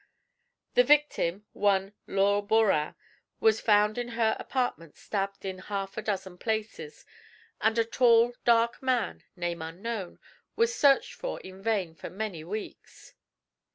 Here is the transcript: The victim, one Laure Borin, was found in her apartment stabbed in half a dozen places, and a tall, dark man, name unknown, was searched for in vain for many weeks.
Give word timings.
The 0.73 0.83
victim, 0.83 1.45
one 1.53 1.93
Laure 2.07 2.41
Borin, 2.41 2.95
was 3.39 3.61
found 3.61 3.99
in 3.99 4.07
her 4.17 4.35
apartment 4.39 4.95
stabbed 4.97 5.45
in 5.45 5.59
half 5.59 5.95
a 5.95 6.01
dozen 6.01 6.39
places, 6.39 7.05
and 7.61 7.77
a 7.77 7.85
tall, 7.85 8.33
dark 8.43 8.81
man, 8.81 9.23
name 9.35 9.61
unknown, 9.61 10.17
was 10.55 10.73
searched 10.73 11.13
for 11.13 11.39
in 11.41 11.61
vain 11.61 11.93
for 11.93 12.09
many 12.09 12.43
weeks. 12.43 13.13